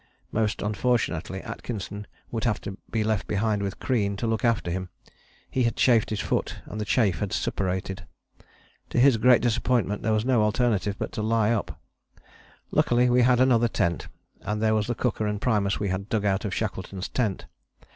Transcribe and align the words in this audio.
Most 0.31 0.63
unfortunately 0.63 1.41
Atkinson 1.43 2.07
would 2.31 2.43
have 2.45 2.59
to 2.61 2.75
be 2.89 3.03
left 3.03 3.27
behind 3.27 3.61
with 3.61 3.77
Crean 3.77 4.17
to 4.17 4.25
look 4.25 4.43
after 4.43 4.71
him. 4.71 4.89
He 5.51 5.61
had 5.61 5.75
chafed 5.75 6.09
his 6.09 6.21
foot, 6.21 6.55
and 6.65 6.81
the 6.81 6.85
chafe 6.85 7.19
had 7.19 7.31
suppurated. 7.31 8.07
To 8.89 8.99
his 8.99 9.17
great 9.17 9.43
disappointment 9.43 10.01
there 10.01 10.11
was 10.11 10.25
no 10.25 10.41
alternative 10.41 10.95
but 10.97 11.11
to 11.11 11.21
lie 11.21 11.51
up. 11.51 11.79
Luckily 12.71 13.11
we 13.11 13.21
had 13.21 13.39
another 13.39 13.67
tent, 13.67 14.07
and 14.41 14.59
there 14.59 14.73
was 14.73 14.87
the 14.87 14.95
cooker 14.95 15.27
and 15.27 15.39
primus 15.39 15.79
we 15.79 15.89
had 15.89 16.09
dug 16.09 16.25
out 16.25 16.45
of 16.45 16.55
Shackleton's 16.55 17.07
tent. 17.07 17.45